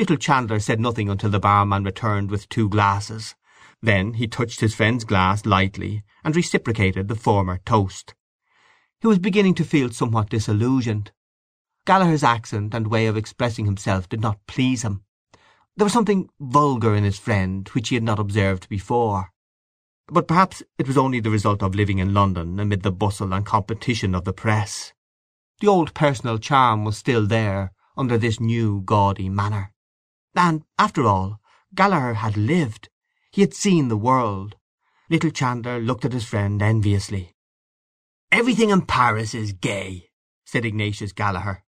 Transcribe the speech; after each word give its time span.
Little 0.00 0.16
Chandler 0.16 0.60
said 0.60 0.80
nothing 0.80 1.10
until 1.10 1.28
the 1.28 1.38
barman 1.38 1.84
returned 1.84 2.30
with 2.30 2.48
two 2.48 2.70
glasses. 2.70 3.34
Then 3.82 4.14
he 4.14 4.26
touched 4.26 4.60
his 4.60 4.74
friend's 4.74 5.04
glass 5.04 5.44
lightly, 5.44 6.04
and 6.24 6.34
reciprocated 6.34 7.06
the 7.06 7.14
former 7.14 7.58
toast. 7.66 8.14
He 9.02 9.06
was 9.06 9.18
beginning 9.18 9.56
to 9.56 9.64
feel 9.64 9.90
somewhat 9.90 10.30
disillusioned. 10.30 11.12
Gallaher's 11.84 12.24
accent 12.24 12.72
and 12.72 12.86
way 12.86 13.08
of 13.08 13.16
expressing 13.18 13.66
himself 13.66 14.08
did 14.08 14.22
not 14.22 14.38
please 14.46 14.80
him. 14.80 15.04
There 15.76 15.84
was 15.84 15.92
something 15.92 16.30
vulgar 16.40 16.94
in 16.94 17.04
his 17.04 17.18
friend 17.18 17.68
which 17.74 17.90
he 17.90 17.94
had 17.94 18.02
not 18.02 18.18
observed 18.18 18.70
before. 18.70 19.30
But 20.06 20.26
perhaps 20.26 20.62
it 20.78 20.86
was 20.86 20.96
only 20.96 21.20
the 21.20 21.28
result 21.28 21.62
of 21.62 21.74
living 21.74 21.98
in 21.98 22.14
London 22.14 22.58
amid 22.58 22.84
the 22.84 22.90
bustle 22.90 23.34
and 23.34 23.44
competition 23.44 24.14
of 24.14 24.24
the 24.24 24.32
press. 24.32 24.94
The 25.60 25.68
old 25.68 25.92
personal 25.92 26.38
charm 26.38 26.86
was 26.86 26.96
still 26.96 27.26
there 27.26 27.72
under 27.98 28.16
this 28.16 28.40
new 28.40 28.80
gaudy 28.80 29.28
manner. 29.28 29.74
And, 30.34 30.64
after 30.78 31.06
all, 31.06 31.40
Gallaher 31.74 32.14
had 32.14 32.36
lived. 32.36 32.88
He 33.30 33.40
had 33.40 33.54
seen 33.54 33.88
the 33.88 33.96
world. 33.96 34.56
Little 35.08 35.30
Chandler 35.30 35.80
looked 35.80 36.04
at 36.04 36.12
his 36.12 36.24
friend 36.24 36.62
enviously. 36.62 37.34
"Everything 38.30 38.70
in 38.70 38.82
Paris 38.82 39.34
is 39.34 39.52
gay," 39.52 40.10
said 40.44 40.64
Ignatius 40.64 41.12
Gallaher. 41.12 41.64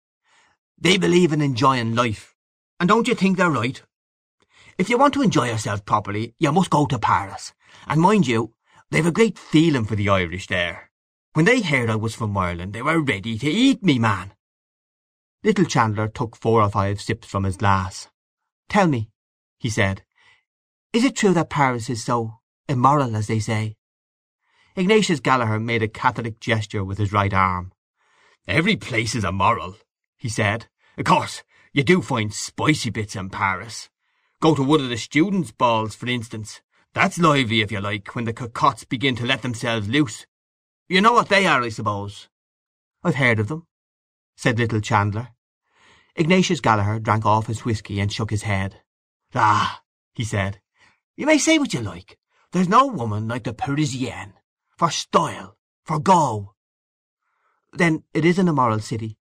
"They 0.77 0.97
believe 0.97 1.31
in 1.31 1.41
enjoying 1.41 1.95
life, 1.95 2.35
and 2.79 2.89
don't 2.89 3.07
you 3.07 3.15
think 3.15 3.37
they're 3.37 3.49
right? 3.49 3.81
If 4.77 4.89
you 4.89 4.97
want 4.97 5.13
to 5.15 5.21
enjoy 5.21 5.47
yourself 5.47 5.85
properly 5.85 6.35
you 6.37 6.51
must 6.51 6.69
go 6.69 6.85
to 6.85 6.99
Paris, 6.99 7.53
and 7.87 8.01
mind 8.01 8.27
you, 8.27 8.53
they've 8.89 9.05
a 9.05 9.11
great 9.11 9.39
feeling 9.39 9.85
for 9.85 9.95
the 9.95 10.09
Irish 10.09 10.47
there. 10.47 10.91
When 11.33 11.45
they 11.45 11.61
heard 11.61 11.89
I 11.89 11.95
was 11.95 12.15
from 12.15 12.37
Ireland 12.37 12.73
they 12.73 12.81
were 12.81 13.01
ready 13.01 13.37
to 13.39 13.49
eat 13.49 13.83
me, 13.83 13.99
man." 13.99 14.33
Little 15.43 15.65
Chandler 15.65 16.09
took 16.09 16.35
four 16.35 16.61
or 16.61 16.69
five 16.69 17.01
sips 17.01 17.27
from 17.27 17.45
his 17.45 17.57
glass. 17.57 18.09
"Tell 18.69 18.87
me," 18.87 19.09
he 19.57 19.69
said. 19.69 20.05
Is 20.93 21.03
it 21.03 21.15
true 21.15 21.33
that 21.33 21.49
Paris 21.49 21.89
is 21.89 22.03
so 22.03 22.39
immoral, 22.67 23.15
as 23.15 23.27
they 23.27 23.39
say?" 23.39 23.75
Ignatius 24.75 25.19
Gallaher 25.19 25.59
made 25.59 25.83
a 25.83 25.87
catholic 25.87 26.39
gesture 26.39 26.83
with 26.83 26.99
his 26.99 27.11
right 27.11 27.33
arm. 27.33 27.73
"Every 28.47 28.77
place 28.77 29.15
is 29.15 29.23
immoral," 29.23 29.77
he 30.17 30.29
said. 30.29 30.69
"Of 30.97 31.05
course 31.05 31.43
you 31.73 31.83
do 31.83 32.01
find 32.01 32.33
spicy 32.33 32.89
bits 32.89 33.15
in 33.15 33.29
Paris. 33.29 33.89
Go 34.39 34.55
to 34.55 34.63
one 34.63 34.81
of 34.81 34.89
the 34.89 34.97
students' 34.97 35.51
balls, 35.51 35.95
for 35.95 36.07
instance. 36.07 36.61
That's 36.93 37.19
lively, 37.19 37.61
if 37.61 37.71
you 37.71 37.79
like, 37.79 38.15
when 38.15 38.25
the 38.25 38.33
cocottes 38.33 38.83
begin 38.83 39.15
to 39.17 39.25
let 39.25 39.41
themselves 39.41 39.87
loose. 39.87 40.25
You 40.87 41.01
know 41.01 41.13
what 41.13 41.29
they 41.29 41.45
are, 41.45 41.61
I 41.61 41.69
suppose?" 41.69 42.29
"I've 43.03 43.15
heard 43.15 43.39
of 43.39 43.47
them," 43.47 43.67
said 44.37 44.57
little 44.57 44.81
Chandler. 44.81 45.29
Ignatius 46.19 46.59
Gallaher 46.59 47.01
drank 47.01 47.25
off 47.25 47.47
his 47.47 47.63
whisky 47.63 48.01
and 48.01 48.11
shook 48.11 48.29
his 48.29 48.43
head. 48.43 48.81
"Ah!" 49.33 49.81
he 50.13 50.25
said. 50.25 50.59
You 51.15 51.25
may 51.25 51.37
say 51.37 51.57
what 51.57 51.73
you 51.73 51.79
like. 51.79 52.19
There's 52.51 52.67
no 52.67 52.87
woman 52.87 53.29
like 53.29 53.45
the 53.45 53.53
Parisienne. 53.53 54.33
For 54.77 54.91
style. 54.91 55.57
For 55.85 55.97
go. 55.97 56.55
Then 57.71 58.03
it 58.13 58.25
is 58.25 58.37
an 58.37 58.49
immoral 58.49 58.79
city, 58.79 59.17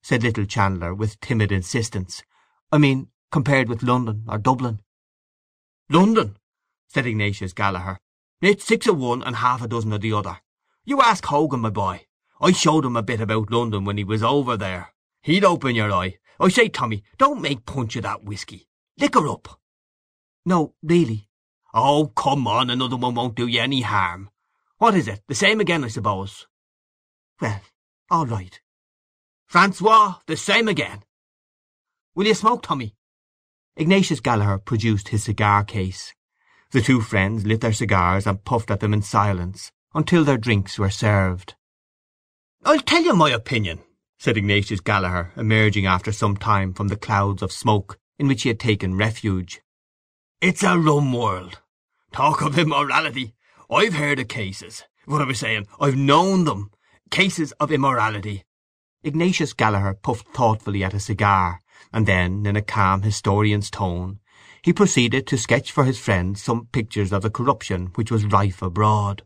said 0.00 0.22
little 0.22 0.44
Chandler 0.44 0.94
with 0.94 1.18
timid 1.18 1.50
insistence. 1.50 2.22
I 2.70 2.78
mean, 2.78 3.08
compared 3.32 3.68
with 3.68 3.82
London 3.82 4.24
or 4.28 4.38
Dublin. 4.38 4.78
London, 5.90 6.36
said 6.86 7.04
Ignatius 7.06 7.52
Gallaher. 7.52 7.98
It's 8.40 8.64
six 8.64 8.86
of 8.86 8.96
one 8.96 9.24
and 9.24 9.34
half 9.36 9.60
a 9.60 9.66
dozen 9.66 9.92
of 9.92 10.02
the 10.02 10.12
other. 10.12 10.38
You 10.84 11.02
ask 11.02 11.24
Hogan, 11.24 11.60
my 11.60 11.70
boy. 11.70 12.06
I 12.40 12.52
showed 12.52 12.84
him 12.84 12.96
a 12.96 13.02
bit 13.02 13.20
about 13.20 13.50
London 13.50 13.84
when 13.84 13.96
he 13.96 14.04
was 14.04 14.22
over 14.22 14.56
there. 14.56 14.94
He'd 15.22 15.44
open 15.44 15.74
your 15.74 15.90
eye. 15.90 16.18
I 16.40 16.48
say, 16.48 16.68
Tommy, 16.68 17.02
don't 17.18 17.42
make 17.42 17.66
punch 17.66 17.96
of 17.96 18.02
that 18.04 18.24
whisky. 18.24 18.68
Liquor 18.98 19.28
up. 19.28 19.60
No, 20.44 20.74
really, 20.82 21.28
Oh, 21.74 22.06
come 22.16 22.46
on, 22.46 22.70
another 22.70 22.96
one 22.96 23.14
won't 23.14 23.34
do 23.34 23.46
you 23.46 23.60
any 23.60 23.82
harm. 23.82 24.30
What 24.78 24.94
is 24.94 25.06
it? 25.06 25.22
The 25.28 25.34
same 25.34 25.60
again, 25.60 25.84
I 25.84 25.88
suppose. 25.88 26.46
Well, 27.40 27.60
all 28.10 28.26
right. 28.26 28.58
Francois, 29.46 30.16
the 30.26 30.36
same 30.36 30.68
again. 30.68 31.02
Will 32.14 32.26
you 32.26 32.34
smoke, 32.34 32.62
Tommy? 32.62 32.94
Ignatius 33.76 34.20
Gallaher 34.20 34.64
produced 34.64 35.08
his 35.08 35.24
cigar 35.24 35.62
case. 35.62 36.14
The 36.70 36.80
two 36.80 37.00
friends 37.00 37.46
lit 37.46 37.60
their 37.60 37.72
cigars 37.72 38.26
and 38.26 38.44
puffed 38.44 38.70
at 38.70 38.80
them 38.80 38.92
in 38.92 39.02
silence 39.02 39.70
until 39.94 40.24
their 40.24 40.36
drinks 40.36 40.78
were 40.78 40.90
served. 40.90 41.54
I'll 42.64 42.80
tell 42.80 43.02
you 43.02 43.14
my 43.14 43.30
opinion, 43.30 43.80
said 44.18 44.36
Ignatius 44.36 44.80
Gallaher, 44.80 45.30
emerging 45.36 45.86
after 45.86 46.10
some 46.10 46.36
time 46.36 46.72
from 46.72 46.88
the 46.88 46.96
clouds 46.96 47.40
of 47.40 47.52
smoke 47.52 47.98
in 48.18 48.26
which 48.26 48.42
he 48.42 48.48
had 48.48 48.58
taken 48.58 48.96
refuge. 48.96 49.60
It's 50.40 50.62
a 50.62 50.76
rum 50.76 51.12
world. 51.12 51.60
Talk 52.12 52.42
of 52.42 52.58
immorality. 52.58 53.34
I've 53.70 53.94
heard 53.94 54.18
of 54.18 54.28
cases. 54.28 54.82
What 55.04 55.22
I 55.22 55.24
was 55.24 55.38
saying, 55.38 55.66
I've 55.80 55.96
known 55.96 56.44
them. 56.44 56.70
Cases 57.10 57.52
of 57.52 57.70
immorality. 57.70 58.44
Ignatius 59.04 59.54
Gallaher 59.54 59.94
puffed 60.02 60.28
thoughtfully 60.28 60.82
at 60.82 60.94
a 60.94 61.00
cigar, 61.00 61.62
and 61.92 62.06
then, 62.06 62.44
in 62.44 62.56
a 62.56 62.62
calm 62.62 63.02
historian's 63.02 63.70
tone, 63.70 64.18
he 64.62 64.72
proceeded 64.72 65.26
to 65.28 65.38
sketch 65.38 65.70
for 65.70 65.84
his 65.84 65.98
friend 65.98 66.36
some 66.36 66.66
pictures 66.72 67.12
of 67.12 67.22
the 67.22 67.30
corruption 67.30 67.92
which 67.94 68.10
was 68.10 68.24
rife 68.24 68.60
abroad. 68.60 69.22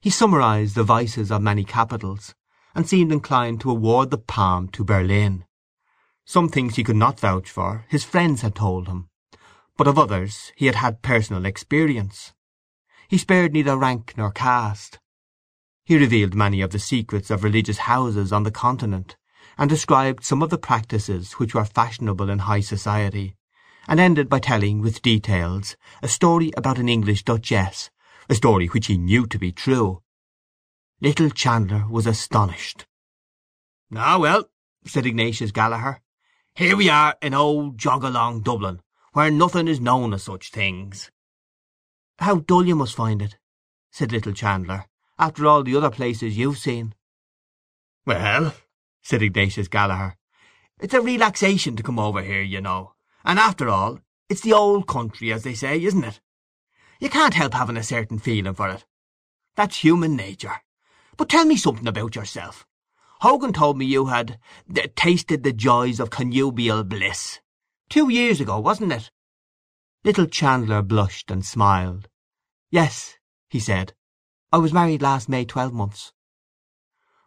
He 0.00 0.10
summarized 0.10 0.74
the 0.74 0.82
vices 0.82 1.30
of 1.30 1.42
many 1.42 1.62
capitals, 1.64 2.34
and 2.76 2.86
seemed 2.86 3.10
inclined 3.10 3.58
to 3.58 3.70
award 3.70 4.10
the 4.10 4.18
palm 4.18 4.68
to 4.68 4.84
Berlin. 4.84 5.46
Some 6.26 6.50
things 6.50 6.76
he 6.76 6.84
could 6.84 6.96
not 6.96 7.18
vouch 7.18 7.50
for 7.50 7.86
his 7.88 8.04
friends 8.04 8.42
had 8.42 8.54
told 8.54 8.86
him, 8.86 9.08
but 9.78 9.88
of 9.88 9.98
others 9.98 10.52
he 10.56 10.66
had 10.66 10.74
had 10.74 11.00
personal 11.00 11.46
experience. 11.46 12.34
He 13.08 13.16
spared 13.16 13.54
neither 13.54 13.78
rank 13.78 14.12
nor 14.18 14.30
caste. 14.30 14.98
He 15.84 15.96
revealed 15.96 16.34
many 16.34 16.60
of 16.60 16.70
the 16.70 16.78
secrets 16.78 17.30
of 17.30 17.44
religious 17.44 17.78
houses 17.78 18.30
on 18.30 18.42
the 18.42 18.50
Continent, 18.50 19.16
and 19.56 19.70
described 19.70 20.22
some 20.22 20.42
of 20.42 20.50
the 20.50 20.58
practices 20.58 21.32
which 21.34 21.54
were 21.54 21.64
fashionable 21.64 22.28
in 22.28 22.40
high 22.40 22.60
society, 22.60 23.36
and 23.88 23.98
ended 23.98 24.28
by 24.28 24.38
telling, 24.38 24.82
with 24.82 25.00
details, 25.00 25.76
a 26.02 26.08
story 26.08 26.52
about 26.58 26.78
an 26.78 26.90
English 26.90 27.24
duchess, 27.24 27.88
a 28.28 28.34
story 28.34 28.66
which 28.66 28.88
he 28.88 28.98
knew 28.98 29.26
to 29.26 29.38
be 29.38 29.50
true. 29.50 30.02
Little 30.98 31.28
Chandler 31.28 31.86
was 31.90 32.06
astonished. 32.06 32.86
"Ah, 33.94 34.16
well," 34.18 34.48
said 34.86 35.04
Ignatius 35.04 35.52
Gallaher, 35.52 36.00
"here 36.54 36.74
we 36.74 36.88
are 36.88 37.18
in 37.20 37.34
old 37.34 37.76
jog-along 37.76 38.40
Dublin, 38.40 38.80
where 39.12 39.30
nothing 39.30 39.68
is 39.68 39.78
known 39.78 40.14
of 40.14 40.22
such 40.22 40.50
things." 40.50 41.10
"How 42.18 42.36
dull 42.36 42.66
you 42.66 42.74
must 42.74 42.96
find 42.96 43.20
it," 43.20 43.36
said 43.90 44.10
little 44.10 44.32
Chandler, 44.32 44.86
"after 45.18 45.46
all 45.46 45.62
the 45.62 45.76
other 45.76 45.90
places 45.90 46.38
you've 46.38 46.56
seen." 46.56 46.94
"Well," 48.06 48.54
said 49.02 49.22
Ignatius 49.22 49.68
Gallaher, 49.68 50.16
"it's 50.80 50.94
a 50.94 51.02
relaxation 51.02 51.76
to 51.76 51.82
come 51.82 51.98
over 51.98 52.22
here, 52.22 52.42
you 52.42 52.62
know; 52.62 52.94
and 53.22 53.38
after 53.38 53.68
all, 53.68 54.00
it's 54.30 54.40
the 54.40 54.54
old 54.54 54.88
country, 54.88 55.30
as 55.30 55.42
they 55.42 55.54
say, 55.54 55.78
isn't 55.82 56.04
it? 56.04 56.22
You 57.00 57.10
can't 57.10 57.34
help 57.34 57.52
having 57.52 57.76
a 57.76 57.82
certain 57.82 58.18
feeling 58.18 58.54
for 58.54 58.70
it. 58.70 58.86
That's 59.56 59.84
human 59.84 60.16
nature. 60.16 60.62
But 61.16 61.28
tell 61.28 61.44
me 61.46 61.56
something 61.56 61.86
about 61.86 62.14
yourself. 62.14 62.66
Hogan 63.20 63.52
told 63.52 63.78
me 63.78 63.86
you 63.86 64.06
had 64.06 64.38
uh, 64.76 64.82
tasted 64.94 65.42
the 65.42 65.52
joys 65.52 65.98
of 65.98 66.10
connubial 66.10 66.84
bliss. 66.84 67.40
Two 67.88 68.10
years 68.10 68.40
ago, 68.40 68.58
wasn't 68.58 68.92
it?" 68.92 69.10
Little 70.04 70.26
Chandler 70.26 70.82
blushed 70.82 71.30
and 71.30 71.44
smiled. 71.44 72.08
"Yes," 72.70 73.16
he 73.48 73.58
said. 73.58 73.94
"I 74.52 74.58
was 74.58 74.72
married 74.72 75.00
last 75.00 75.28
May 75.28 75.44
twelve 75.46 75.72
months. 75.72 76.12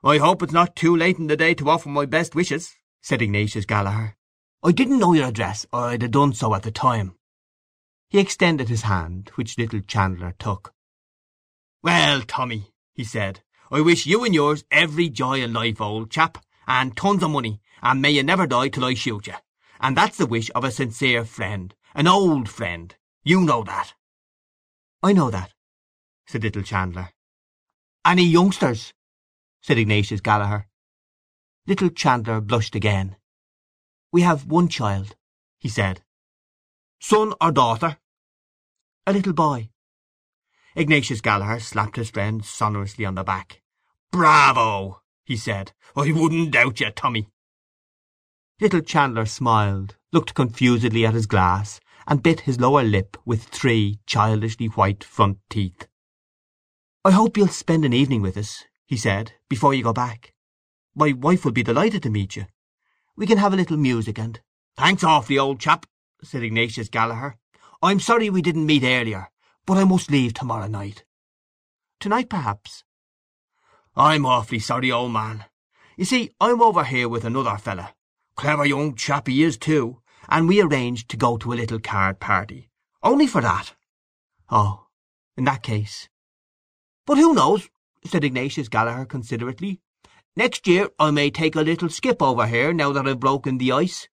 "I 0.04 0.20
hope 0.20 0.44
it's 0.44 0.54
not 0.54 0.76
too 0.76 0.96
late 0.96 1.18
in 1.18 1.28
the 1.28 1.36
day 1.36 1.56
to 1.56 1.70
offer 1.70 1.90
my 1.90 2.06
best 2.06 2.36
wishes," 2.36 2.76
said 3.02 3.22
Ignatius 3.22 3.66
Gallaher. 3.66 4.16
"I 4.62 4.72
didn't 4.72 5.00
know 5.00 5.14
your 5.14 5.28
address, 5.28 5.66
or 5.74 5.86
I'd 5.86 6.04
have 6.04 6.12
done 6.12 6.34
so 6.34 6.54
at 6.54 6.64
the 6.64 6.72
time." 6.72 7.18
He 8.10 8.20
extended 8.20 8.70
his 8.70 8.84
hand, 8.84 9.32
which 9.36 9.58
little 9.58 9.82
Chandler 9.82 10.36
took. 10.38 10.74
"Well, 11.82 12.22
Tommy," 12.22 12.74
he 12.94 13.04
said, 13.04 13.44
"I 13.72 13.82
wish 13.82 14.08
you 14.08 14.24
and 14.24 14.34
yours 14.34 14.64
every 14.72 15.10
joy 15.10 15.44
in 15.44 15.54
life, 15.54 15.80
old 15.80 16.10
chap, 16.10 16.44
and 16.68 16.98
tons 16.98 17.22
of 17.22 17.30
money, 17.30 17.62
and 17.84 18.02
may 18.02 18.10
you 18.12 18.24
never 18.24 18.48
die 18.48 18.70
till 18.70 18.86
I 18.86 18.96
shoot 18.96 19.28
you. 19.28 19.36
And 19.80 19.96
that's 19.96 20.18
the 20.18 20.26
wish 20.26 20.50
of 20.56 20.64
a 20.64 20.72
sincere 20.72 21.24
friend, 21.24 21.76
an 21.94 22.08
old 22.08 22.50
friend. 22.50 22.96
You 23.24 23.42
know 23.42 23.64
that." 23.64 23.94
"I 25.04 25.14
know 25.14 25.30
that," 25.30 25.54
said 26.26 26.44
little 26.44 26.64
Chandler. 26.64 27.14
"Any 28.04 28.24
youngsters?" 28.24 28.94
said 29.62 29.78
Ignatius 29.78 30.22
Gallaher. 30.22 30.68
Little 31.68 31.90
Chandler 31.90 32.42
blushed 32.42 32.74
again. 32.74 33.18
"We 34.12 34.24
have 34.24 34.46
one 34.46 34.68
child," 34.68 35.16
he 35.60 35.70
said. 35.70 36.04
"Son 37.00 37.36
or 37.40 37.52
daughter?" 37.52 38.00
"A 39.06 39.14
little 39.14 39.34
boy." 39.34 39.70
Ignatius 40.80 41.20
Gallagher 41.20 41.60
slapped 41.60 41.98
his 41.98 42.10
friend 42.10 42.46
sonorously 42.46 43.04
on 43.04 43.16
the 43.16 43.24
back. 43.26 43.62
"Bravo!" 44.12 45.02
he 45.26 45.36
said. 45.36 45.74
"I 45.94 46.14
wouldn't 46.14 46.52
doubt 46.52 46.80
you, 46.80 46.90
Tommy. 46.92 47.28
Little 48.62 48.80
Chandler 48.80 49.26
smiled, 49.26 49.98
looked 50.14 50.36
confusedly 50.36 51.06
at 51.06 51.14
his 51.14 51.26
glass, 51.26 51.82
and 52.08 52.24
bit 52.24 52.40
his 52.42 52.62
lower 52.62 52.82
lip 52.82 53.18
with 53.26 53.44
three 53.44 54.00
childishly 54.06 54.68
white 54.68 55.04
front 55.04 55.40
teeth. 55.50 55.86
"I 57.04 57.12
hope 57.12 57.36
you'll 57.36 57.50
spend 57.50 57.84
an 57.84 57.92
evening 57.92 58.22
with 58.22 58.38
us," 58.38 58.64
he 58.86 58.96
said, 58.96 59.34
"before 59.50 59.74
you 59.74 59.84
go 59.84 59.92
back. 59.92 60.34
My 60.96 61.12
wife 61.12 61.44
will 61.44 61.52
be 61.52 61.62
delighted 61.62 62.04
to 62.04 62.10
meet 62.10 62.38
you. 62.38 62.46
We 63.18 63.28
can 63.28 63.38
have 63.38 63.52
a 63.52 63.58
little 63.58 63.76
music 63.76 64.18
and—" 64.18 64.40
"Thanks 64.78 65.04
awfully, 65.04 65.40
old 65.40 65.60
chap," 65.60 65.88
said 66.24 66.42
Ignatius 66.42 66.88
Gallaher. 66.88 67.36
"I'm 67.82 68.00
sorry 68.00 68.30
we 68.30 68.42
didn't 68.42 68.66
meet 68.66 68.84
earlier, 68.84 69.30
but 69.70 69.78
I 69.78 69.84
must 69.84 70.10
leave 70.10 70.34
to 70.34 70.46
morrow 70.46 70.66
night." 70.66 71.04
"To 72.00 72.10
night, 72.10 72.28
perhaps?" 72.28 72.84
"I'm 73.96 74.26
awfully 74.26 74.58
sorry, 74.58 74.92
old 74.92 75.12
man. 75.12 75.46
You 75.96 76.06
see, 76.06 76.32
I'm 76.42 76.60
over 76.60 76.84
here 76.84 77.08
with 77.08 77.24
another 77.24 77.56
feller. 77.56 77.94
Clever 78.36 78.66
young 78.66 78.96
chap 78.96 79.28
he 79.28 79.44
is, 79.44 79.60
too, 79.60 80.02
and 80.28 80.48
we 80.48 80.60
arranged 80.60 81.08
to 81.10 81.18
go 81.18 81.38
to 81.38 81.54
a 81.54 81.60
little 81.62 81.80
card 81.80 82.20
party. 82.20 82.72
Only 83.04 83.28
for 83.28 83.42
that." 83.42 83.76
"Oh, 84.50 84.88
in 85.38 85.44
that 85.44 85.62
case—" 85.62 86.10
"But 87.06 87.20
who 87.20 87.36
knows?" 87.36 87.70
said 88.04 88.24
Ignatius 88.24 88.70
Gallaher 88.70 89.08
considerately. 89.08 89.82
"Next 90.36 90.66
year 90.66 90.90
I 90.98 91.12
may 91.12 91.30
take 91.30 91.56
a 91.56 91.62
little 91.62 91.90
skip 91.90 92.24
over 92.24 92.48
here, 92.48 92.74
now 92.74 92.92
that 92.92 93.08
I've 93.08 93.20
broken 93.20 93.60
the 93.60 93.72
ice. 93.74 94.08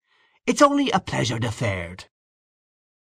It's 0.46 0.62
only 0.62 0.90
a 0.92 0.98
pleasure 0.98 1.38
deferred." 1.38 2.08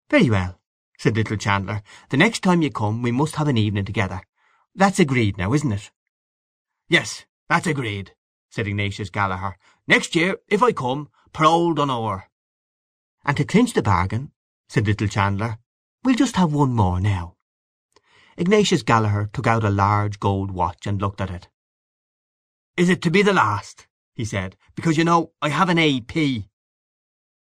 "Very 0.10 0.30
well," 0.30 0.62
said 0.98 1.16
Little 1.16 1.38
Chandler. 1.38 1.84
"The 2.10 2.18
next 2.18 2.42
time 2.42 2.62
you 2.62 2.72
come 2.72 3.02
we 3.02 3.12
must 3.12 3.36
have 3.36 3.48
an 3.48 3.58
evening 3.58 3.86
together. 3.86 4.22
That's 4.74 5.00
agreed 5.00 5.38
now, 5.38 5.54
isn't 5.54 5.72
it?" 5.72 5.92
"Yes, 6.90 7.26
that's 7.48 7.68
agreed," 7.68 8.16
said 8.50 8.68
Ignatius 8.68 9.10
Gallaher. 9.12 9.56
"Next 9.88 10.16
year, 10.16 10.38
if 10.48 10.64
I 10.64 10.72
come, 10.72 11.10
parole 11.34 11.74
d'honneur." 11.74 12.30
"And 13.24 13.38
to 13.38 13.46
clinch 13.46 13.74
the 13.74 13.82
bargain," 13.82 14.32
said 14.68 14.88
Little 14.88 15.08
Chandler, 15.08 15.60
"we'll 16.04 16.16
just 16.16 16.36
have 16.36 16.52
one 16.52 16.74
more 16.74 17.00
now." 17.00 17.36
Ignatius 18.38 18.84
Gallaher 18.84 19.32
took 19.32 19.48
out 19.48 19.64
a 19.64 19.70
large 19.70 20.20
gold 20.20 20.52
watch 20.52 20.88
and 20.88 21.02
looked 21.02 21.22
at 21.22 21.30
it. 21.30 21.50
"Is 22.76 22.90
it 22.90 23.02
to 23.04 23.12
be 23.12 23.22
the 23.22 23.34
last?" 23.34 23.88
he 24.14 24.26
said. 24.26 24.58
"Because, 24.76 24.98
you 24.98 25.04
know, 25.04 25.34
I 25.42 25.50
have 25.50 25.70
an 25.70 25.78
A.P." 25.78 26.50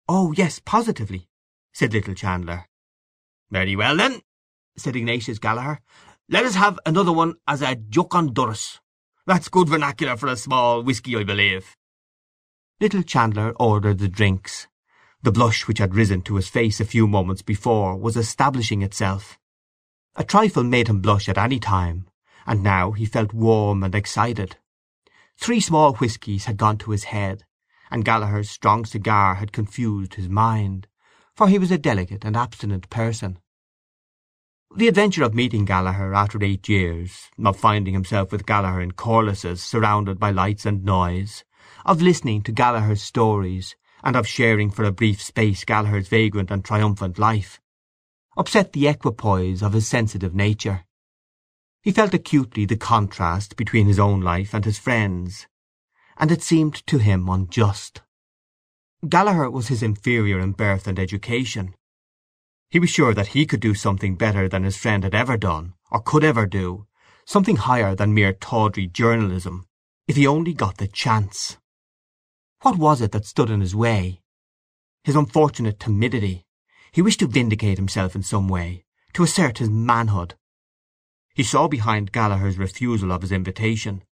"Oh 0.09 0.33
yes, 0.33 0.61
positively," 0.65 1.29
said 1.73 1.93
Little 1.93 2.15
Chandler. 2.15 2.69
"Very 3.51 3.77
well, 3.77 3.97
then," 3.97 4.23
said 4.77 4.97
Ignatius 4.97 5.39
Gallaher. 5.39 5.81
"Let 6.29 6.45
us 6.45 6.55
have 6.55 6.79
another 6.87 7.13
one 7.13 7.35
as 7.47 7.63
a 7.63 7.77
deoc 7.77 8.19
an 8.19 8.33
doruis. 8.33 8.81
That's 9.27 9.49
good 9.49 9.69
vernacular 9.69 10.17
for 10.17 10.29
a 10.29 10.37
small 10.37 10.83
whisky, 10.83 11.17
I 11.17 11.25
believe." 11.25 11.77
Little 12.81 13.03
Chandler 13.03 13.53
ordered 13.61 13.99
the 13.99 14.09
drinks. 14.09 14.67
The 15.23 15.33
blush 15.33 15.67
which 15.67 15.79
had 15.79 15.95
risen 15.95 16.23
to 16.23 16.37
his 16.37 16.49
face 16.49 16.81
a 16.81 16.85
few 16.85 17.07
moments 17.07 17.43
before 17.43 17.97
was 17.97 18.17
establishing 18.17 18.83
itself. 18.83 19.39
A 20.17 20.25
trifle 20.25 20.65
made 20.65 20.89
him 20.89 21.01
blush 21.01 21.29
at 21.29 21.39
any 21.39 21.59
time, 21.59 22.09
and 22.47 22.63
now 22.63 22.93
he 22.93 23.07
felt 23.07 23.33
warm 23.33 23.83
and 23.83 23.95
excited. 23.95 24.59
Three 25.37 25.61
small 25.61 25.95
whiskies 25.95 26.45
had 26.45 26.57
gone 26.57 26.79
to 26.79 26.91
his 26.91 27.05
head, 27.05 27.45
and 27.91 28.05
Gallaher's 28.05 28.51
strong 28.51 28.85
cigar 28.85 29.37
had 29.37 29.53
confused 29.53 30.15
his 30.15 30.29
mind, 30.29 30.89
for 31.37 31.49
he 31.49 31.59
was 31.59 31.71
a 31.71 31.79
delicate 31.79 32.25
and 32.25 32.37
abstinent 32.37 32.89
person. 32.91 33.39
The 34.77 34.89
adventure 34.89 35.23
of 35.23 35.35
meeting 35.35 35.67
Gallaher 35.67 36.17
after 36.17 36.43
eight 36.43 36.69
years, 36.69 37.31
of 37.45 37.57
finding 37.57 37.95
himself 37.95 38.33
with 38.33 38.47
Gallaher 38.47 38.83
in 38.83 38.93
Corless's, 38.93 39.63
surrounded 39.63 40.19
by 40.19 40.31
lights 40.31 40.67
and 40.67 40.85
noise, 40.85 41.45
of 41.85 42.03
listening 42.03 42.43
to 42.43 42.53
Gallaher's 42.53 43.03
stories, 43.03 43.77
and 44.03 44.17
of 44.17 44.27
sharing 44.27 44.71
for 44.71 44.85
a 44.85 44.93
brief 44.93 45.23
space 45.23 45.65
Gallaher's 45.65 46.09
vagrant 46.09 46.51
and 46.51 46.65
triumphant 46.65 47.19
life, 47.19 47.61
upset 48.37 48.73
the 48.73 48.89
equipoise 48.89 49.63
of 49.63 49.73
his 49.73 49.89
sensitive 49.89 50.35
nature. 50.35 50.85
He 51.83 51.93
felt 51.93 52.15
acutely 52.15 52.65
the 52.65 52.77
contrast 52.77 53.57
between 53.57 53.87
his 53.87 53.99
own 53.99 54.21
life 54.21 54.55
and 54.55 54.65
his 54.65 54.79
friend's, 54.79 55.47
and 56.17 56.31
it 56.31 56.43
seemed 56.43 56.87
to 56.87 56.99
him 56.99 57.29
unjust. 57.29 58.03
Gallaher 59.09 59.51
was 59.51 59.69
his 59.69 59.83
inferior 59.83 60.41
in 60.41 60.53
birth 60.53 60.87
and 60.87 60.99
education. 60.99 61.75
He 62.71 62.79
was 62.79 62.91
sure 62.91 63.15
that 63.15 63.29
he 63.29 63.47
could 63.47 63.61
do 63.61 63.75
something 63.75 64.17
better 64.17 64.49
than 64.49 64.65
his 64.65 64.77
friend 64.77 65.05
had 65.05 65.15
ever 65.15 65.37
done, 65.37 65.75
or 65.91 66.01
could 66.01 66.25
ever 66.25 66.47
do, 66.47 66.87
something 67.25 67.57
higher 67.57 67.95
than 67.95 68.15
mere 68.15 68.33
tawdry 68.33 68.87
journalism, 68.87 69.67
if 70.09 70.17
he 70.17 70.27
only 70.27 70.53
got 70.53 70.79
the 70.79 70.89
chance. 70.89 71.59
What 72.63 72.79
was 72.79 73.01
it 73.01 73.13
that 73.13 73.27
stood 73.27 73.51
in 73.51 73.61
his 73.61 73.75
way? 73.75 74.23
His 75.05 75.17
unfortunate 75.17 75.79
timidity. 75.79 76.47
He 76.93 77.03
wished 77.03 77.21
to 77.21 77.27
vindicate 77.27 77.77
himself 77.77 78.15
in 78.15 78.23
some 78.23 78.49
way, 78.49 78.85
to 79.13 79.23
assert 79.23 79.59
his 79.59 79.69
manhood. 79.69 80.35
He 81.35 81.43
saw 81.43 81.69
behind 81.69 82.13
Gallaher's 82.13 82.59
refusal 82.59 83.13
of 83.13 83.23
his 83.23 83.33
invitation. 83.33 84.03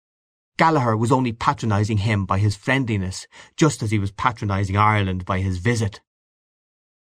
Gallaher 0.59 0.99
was 0.99 1.11
only 1.11 1.33
patronizing 1.33 1.99
him 1.99 2.27
by 2.27 2.39
his 2.39 2.57
friendliness, 2.57 3.27
just 3.57 3.83
as 3.83 3.91
he 3.91 3.99
was 3.99 4.13
patronizing 4.13 4.77
Ireland 4.77 5.25
by 5.25 5.41
his 5.41 5.59
visit. 5.59 6.01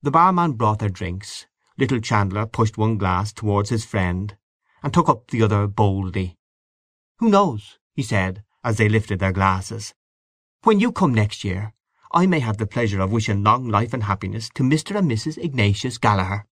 The 0.02 0.12
barman 0.12 0.54
brought 0.54 0.80
their 0.80 0.90
drinks. 0.90 1.46
Little 1.78 2.00
Chandler 2.00 2.46
pushed 2.46 2.78
one 2.78 2.98
glass 2.98 3.34
towards 3.34 3.70
his 3.70 3.86
friend, 3.86 4.38
and 4.82 4.94
took 4.94 5.10
up 5.10 5.30
the 5.30 5.42
other 5.42 5.68
boldly. 5.68 6.38
"Who 7.20 7.30
knows," 7.30 7.80
he 7.94 8.02
said, 8.04 8.44
as 8.64 8.78
they 8.78 8.90
lifted 8.90 9.20
their 9.20 9.32
glasses. 9.32 9.94
When 10.64 10.80
you 10.80 10.92
come 10.92 11.14
next 11.14 11.44
year 11.44 11.74
I 12.12 12.26
may 12.28 12.40
have 12.40 12.58
the 12.58 12.66
pleasure 12.66 13.02
of 13.02 13.12
wishing 13.12 13.44
long 13.44 13.68
life 13.68 13.94
and 13.94 14.04
happiness 14.04 14.50
to 14.56 14.64
Mr. 14.64 14.98
and 14.98 15.10
Mrs. 15.10 15.38
Ignatius 15.38 15.98
Gallaher." 15.98 16.46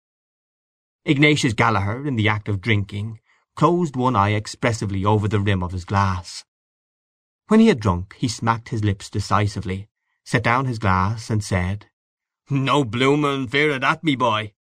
Ignatius 1.06 1.54
Gallaher, 1.54 2.06
in 2.06 2.16
the 2.18 2.30
act 2.30 2.48
of 2.48 2.62
drinking, 2.62 3.20
closed 3.56 3.96
one 3.96 4.16
eye 4.16 4.32
expressively 4.32 5.06
over 5.06 5.28
the 5.28 5.40
rim 5.40 5.64
of 5.64 5.72
his 5.72 5.86
glass. 5.86 6.44
When 7.54 7.60
he 7.60 7.68
had 7.68 7.80
drunk 7.80 8.16
he 8.18 8.28
smacked 8.28 8.70
his 8.70 8.84
lips 8.84 9.12
decisively, 9.12 9.88
set 10.26 10.42
down 10.42 10.66
his 10.66 10.80
glass, 10.80 11.30
and 11.30 11.44
said, 11.44 11.88
"No 12.50 12.84
blooming 12.84 13.48
fear 13.48 13.74
of 13.76 13.82
that, 13.82 14.04
me 14.04 14.16
boy. 14.16 14.54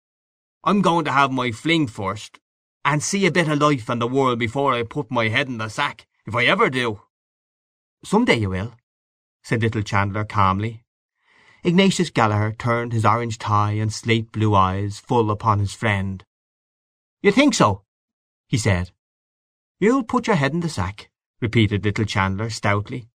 I'm 0.63 0.83
going 0.83 1.03
to 1.05 1.11
have 1.11 1.31
my 1.31 1.51
fling 1.51 1.87
first, 1.87 2.39
and 2.85 3.01
see 3.01 3.25
a 3.25 3.31
bit 3.31 3.47
of 3.47 3.57
life 3.57 3.89
and 3.89 3.99
the 3.99 4.05
world 4.05 4.37
before 4.37 4.75
I 4.75 4.83
put 4.83 5.09
my 5.09 5.29
head 5.29 5.47
in 5.47 5.57
the 5.57 5.69
sack, 5.69 6.05
if 6.27 6.35
I 6.35 6.45
ever 6.45 6.69
do." 6.69 7.01
"Some 8.03 8.25
day 8.25 8.37
you 8.37 8.51
will," 8.51 8.75
said 9.41 9.63
Little 9.63 9.81
Chandler 9.81 10.23
calmly. 10.23 10.85
Ignatius 11.63 12.11
Gallaher 12.11 12.55
turned 12.55 12.93
his 12.93 13.05
orange 13.05 13.39
tie 13.39 13.71
and 13.71 13.91
slate 13.91 14.31
blue 14.31 14.53
eyes 14.53 14.99
full 14.99 15.31
upon 15.31 15.57
his 15.57 15.73
friend. 15.73 16.23
"You 17.23 17.31
think 17.31 17.55
so?" 17.55 17.85
he 18.45 18.59
said. 18.59 18.91
"You'll 19.79 20.03
put 20.03 20.27
your 20.27 20.35
head 20.35 20.53
in 20.53 20.59
the 20.59 20.69
sack," 20.69 21.09
repeated 21.43 21.83
Little 21.83 22.05
Chandler 22.05 22.49
stoutly. 22.49 23.09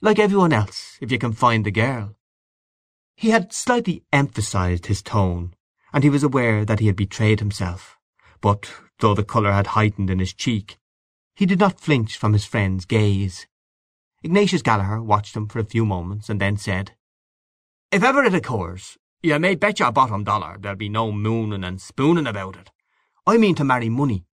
"Like 0.00 0.20
every 0.20 0.38
one 0.38 0.52
else, 0.52 0.96
if 1.00 1.10
you 1.10 1.18
can 1.18 1.32
find 1.32 1.66
the 1.66 1.72
girl." 1.72 2.14
He 3.16 3.30
had 3.30 3.52
slightly 3.52 4.04
emphasized 4.12 4.86
his 4.86 5.02
tone, 5.02 5.56
and 5.92 6.04
he 6.04 6.08
was 6.08 6.22
aware 6.22 6.64
that 6.64 6.78
he 6.78 6.86
had 6.86 6.94
betrayed 6.94 7.40
himself; 7.40 7.98
but, 8.40 8.72
though 9.00 9.14
the 9.14 9.24
colour 9.24 9.50
had 9.50 9.74
heightened 9.78 10.08
in 10.08 10.20
his 10.20 10.32
cheek, 10.32 10.78
he 11.34 11.46
did 11.46 11.58
not 11.58 11.80
flinch 11.80 12.16
from 12.16 12.32
his 12.32 12.44
friend's 12.44 12.84
gaze. 12.84 13.48
Ignatius 14.22 14.62
Gallaher 14.62 15.02
watched 15.02 15.34
him 15.34 15.48
for 15.48 15.58
a 15.58 15.64
few 15.64 15.84
moments, 15.84 16.30
and 16.30 16.40
then 16.40 16.56
said, 16.56 16.96
"If 17.90 18.04
ever 18.04 18.22
it 18.22 18.34
occurs, 18.34 18.98
you 19.20 19.36
may 19.40 19.56
bet 19.56 19.80
your 19.80 19.90
bottom 19.90 20.22
dollar 20.22 20.58
there'll 20.58 20.76
be 20.76 20.88
no 20.88 21.10
mooning 21.10 21.64
and 21.64 21.80
spooning 21.80 22.28
about 22.28 22.54
it. 22.54 22.70
I 23.26 23.36
mean 23.36 23.56
to 23.56 23.64
marry 23.64 23.88
money. 23.88 24.27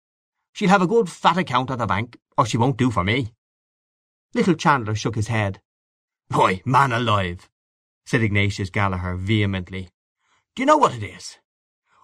She'll 0.52 0.68
have 0.68 0.82
a 0.82 0.86
good 0.86 1.08
fat 1.08 1.38
account 1.38 1.70
at 1.70 1.78
the 1.78 1.86
bank, 1.86 2.18
or 2.36 2.46
she 2.46 2.58
won't 2.58 2.76
do 2.76 2.90
for 2.90 3.04
me." 3.04 3.32
Little 4.34 4.54
Chandler 4.54 4.94
shook 4.94 5.14
his 5.14 5.28
head. 5.28 5.62
"Why, 6.28 6.62
man 6.64 6.92
alive," 6.92 7.48
said 8.04 8.22
Ignatius 8.22 8.70
Gallaher 8.70 9.16
vehemently, 9.18 9.90
"do 10.54 10.62
you 10.62 10.66
know 10.66 10.76
what 10.76 10.94
it 10.94 11.02
is? 11.02 11.38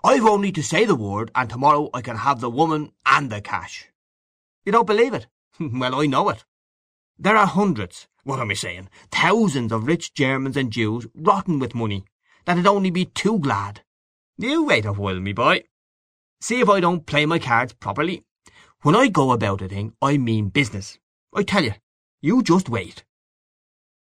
I've 0.04 0.24
only 0.24 0.52
to 0.52 0.62
say 0.62 0.84
the 0.84 0.94
word, 0.94 1.30
and 1.34 1.50
to 1.50 1.58
morrow 1.58 1.90
I 1.92 2.02
can 2.02 2.16
have 2.16 2.40
the 2.40 2.50
woman 2.50 2.92
and 3.04 3.30
the 3.30 3.40
cash. 3.40 3.88
You 4.64 4.72
don't 4.72 4.86
believe 4.86 5.14
it? 5.14 5.26
Well, 5.58 6.00
I 6.00 6.06
know 6.06 6.28
it. 6.28 6.44
There 7.18 7.36
are 7.36 7.46
hundreds—what 7.46 8.38
am 8.38 8.50
I 8.50 8.54
saying?—thousands 8.54 9.72
of 9.72 9.86
rich 9.86 10.14
Germans 10.14 10.56
and 10.56 10.70
Jews 10.70 11.06
rotten 11.14 11.58
with 11.58 11.74
money, 11.74 12.04
that'd 12.44 12.66
only 12.66 12.90
be 12.90 13.06
too 13.06 13.40
glad. 13.40 13.82
You 14.36 14.64
wait 14.64 14.84
a 14.84 14.92
while, 14.92 15.18
me 15.18 15.32
boy. 15.32 15.64
See 16.40 16.60
if 16.60 16.68
I 16.68 16.78
don't 16.78 17.06
play 17.06 17.26
my 17.26 17.40
cards 17.40 17.72
properly. 17.72 18.24
When 18.82 18.94
I 18.94 19.08
go 19.08 19.32
about 19.32 19.60
a 19.60 19.68
thing 19.68 19.94
I 20.00 20.18
mean 20.18 20.50
business. 20.50 20.98
I 21.34 21.42
tell 21.42 21.64
you, 21.64 21.74
you 22.20 22.44
just 22.44 22.68
wait." 22.68 23.04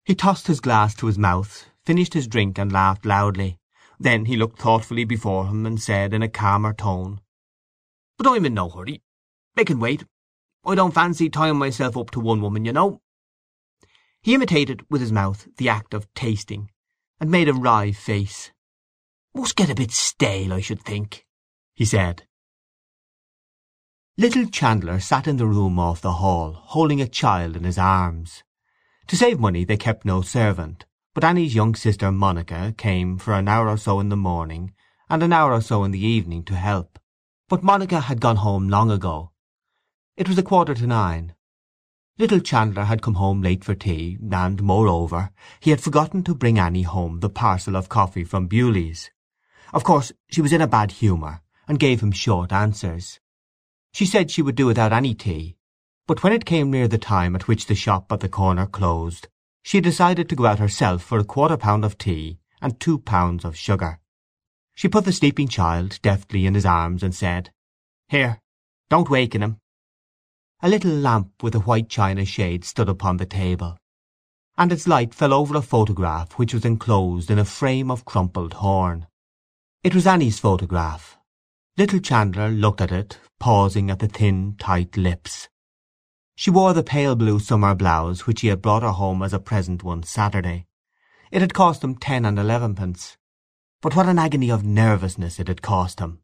He 0.05 0.17
tossed 0.17 0.49
his 0.49 0.61
glass 0.61 0.97
to 0.97 1.07
his 1.07 1.17
mouth, 1.17 1.67
finished 1.85 2.15
his 2.15 2.27
drink, 2.27 2.59
and 2.59 2.73
laughed 2.73 3.07
loudly. 3.07 3.59
Then 4.01 4.25
he 4.25 4.37
looked 4.37 4.59
thoughtfully 4.59 5.05
before 5.05 5.47
him, 5.47 5.65
and 5.65 5.81
said 5.81 6.13
in 6.13 6.23
a 6.23 6.29
calmer 6.29 6.75
tone, 6.75 7.21
"But 8.19 8.27
I'm 8.27 8.45
in 8.45 8.55
no 8.55 8.69
hurry. 8.69 9.01
I 9.57 9.63
can 9.63 9.79
wait. 9.79 10.05
I 10.65 10.75
don't 10.75 10.93
fancy 10.93 11.31
tying 11.31 11.57
myself 11.57 11.97
up 11.97 12.11
to 12.11 12.21
one 12.21 12.41
woman, 12.43 12.65
you 12.65 12.73
know. 12.73 13.01
He 14.23 14.35
imitated 14.35 14.85
with 14.91 15.01
his 15.01 15.13
mouth 15.13 15.47
the 15.57 15.69
act 15.69 15.95
of 15.95 16.13
tasting, 16.15 16.73
and 17.21 17.31
made 17.31 17.49
a 17.49 17.55
wry 17.55 17.93
face. 17.93 18.51
Must 19.35 19.55
get 19.55 19.71
a 19.71 19.75
bit 19.77 19.93
stale, 19.93 20.53
I 20.53 20.61
should 20.61 20.83
think, 20.83 21.27
he 21.75 21.85
said. 21.85 22.27
Little 24.17 24.47
Chandler 24.47 25.01
sat 25.01 25.27
in 25.27 25.39
the 25.39 25.47
room 25.47 25.77
off 25.77 26.01
the 26.01 26.13
hall, 26.13 26.53
holding 26.53 27.01
a 27.01 27.09
child 27.09 27.57
in 27.57 27.65
his 27.65 27.77
arms. 27.77 28.45
To 29.09 29.17
save 29.17 29.41
money 29.41 29.65
they 29.65 29.77
kept 29.77 30.05
no 30.05 30.23
servant, 30.23 30.85
but 31.15 31.25
Annie's 31.25 31.57
young 31.57 31.75
sister 31.75 32.13
Monica 32.13 32.73
came 32.79 33.19
for 33.19 33.35
an 33.35 33.49
hour 33.49 33.69
or 33.69 33.77
so 33.77 33.99
in 33.99 34.11
the 34.11 34.17
morning 34.17 34.73
and 35.11 35.21
an 35.25 35.33
hour 35.33 35.53
or 35.53 35.61
so 35.61 35.83
in 35.83 35.91
the 35.91 36.07
evening 36.07 36.45
to 36.45 36.55
help. 36.55 37.01
But 37.49 37.65
Monica 37.65 38.03
had 38.03 38.21
gone 38.21 38.37
home 38.37 38.69
long 38.69 38.89
ago. 38.89 39.33
It 40.17 40.29
was 40.29 40.39
a 40.39 40.45
quarter 40.45 40.75
to 40.75 40.87
nine. 40.87 41.35
Little 42.17 42.39
Chandler 42.39 42.85
had 42.85 43.03
come 43.03 43.15
home 43.15 43.43
late 43.43 43.65
for 43.65 43.75
tea, 43.75 44.17
and, 44.31 44.63
moreover, 44.63 45.33
he 45.59 45.71
had 45.71 45.81
forgotten 45.81 46.23
to 46.23 46.37
bring 46.37 46.57
Annie 46.57 46.83
home 46.83 47.19
the 47.19 47.29
parcel 47.29 47.75
of 47.75 47.89
coffee 47.89 48.23
from 48.23 48.47
Bewley's. 48.47 49.11
Of 49.73 49.83
course 49.83 50.13
she 50.31 50.41
was 50.41 50.53
in 50.53 50.61
a 50.61 50.69
bad 50.69 50.93
humour, 50.93 51.43
and 51.67 51.81
gave 51.81 52.01
him 52.01 52.13
short 52.13 52.53
answers. 52.53 53.19
She 53.95 54.07
said 54.07 54.29
she 54.29 54.43
would 54.43 54.57
do 54.57 54.67
without 54.67 54.93
any 54.93 55.15
tea, 55.15 55.57
but 56.09 56.25
when 56.25 56.33
it 56.33 56.45
came 56.45 56.69
near 56.69 56.89
the 56.89 56.99
time 56.99 57.37
at 57.37 57.47
which 57.47 57.67
the 57.67 57.77
shop 57.77 58.11
at 58.11 58.19
the 58.19 58.29
corner 58.29 58.67
closed, 58.67 59.29
she 59.63 59.81
decided 59.81 60.29
to 60.29 60.35
go 60.35 60.47
out 60.47 60.59
herself 60.59 61.01
for 61.01 61.21
a 61.21 61.25
quarter 61.25 61.57
pound 61.57 61.85
of 61.85 61.97
tea 61.97 62.41
and 62.61 62.81
two 62.81 62.99
pounds 62.99 63.45
of 63.45 63.57
sugar. 63.57 64.01
She 64.75 64.89
put 64.89 65.05
the 65.05 65.13
sleeping 65.13 65.47
child 65.47 66.01
deftly 66.03 66.45
in 66.45 66.55
his 66.55 66.67
arms 66.67 67.05
and 67.05 67.15
said, 67.15 67.53
"Here, 68.09 68.41
don't 68.91 69.09
waken 69.09 69.45
him." 69.45 69.61
A 70.61 70.69
little 70.69 70.91
lamp 70.91 71.45
with 71.45 71.55
a 71.55 71.61
white 71.61 71.89
china 71.89 72.25
shade 72.25 72.65
stood 72.65 72.89
upon 72.89 73.19
the 73.19 73.27
table, 73.27 73.79
and 74.59 74.73
its 74.73 74.89
light 74.89 75.15
fell 75.15 75.33
over 75.33 75.57
a 75.57 75.63
photograph 75.63 76.33
which 76.33 76.53
was 76.53 76.65
enclosed 76.65 77.31
in 77.31 77.39
a 77.39 77.45
frame 77.45 77.93
of 77.93 78.05
crumpled 78.05 78.55
horn. 78.55 79.07
It 79.85 79.95
was 79.95 80.05
Annie's 80.05 80.41
photograph. 80.41 81.17
Little 81.77 81.99
Chandler 81.99 82.51
looked 82.51 82.81
at 82.81 82.93
it, 82.93 83.19
pausing 83.41 83.91
at 83.91 83.99
the 83.99 84.07
thin, 84.07 84.55
tight 84.61 84.97
lips. 84.97 85.49
She 86.37 86.49
wore 86.49 86.73
the 86.73 86.85
pale 86.85 87.17
blue 87.17 87.41
summer 87.41 87.75
blouse 87.75 88.29
which 88.29 88.43
he 88.43 88.47
had 88.47 88.63
brought 88.63 88.85
her 88.85 88.93
home 88.93 89.25
as 89.25 89.33
a 89.33 89.41
present 89.41 89.83
one 89.83 90.05
Saturday. 90.05 90.69
It 91.33 91.41
had 91.41 91.53
cost 91.53 91.83
him 91.83 91.97
ten 91.97 92.25
and 92.25 92.39
elevenpence. 92.39 93.17
But 93.83 93.97
what 93.97 94.09
an 94.09 94.21
agony 94.21 94.53
of 94.53 94.63
nervousness 94.63 95.41
it 95.41 95.49
had 95.49 95.63
cost 95.63 95.99
him! 95.99 96.21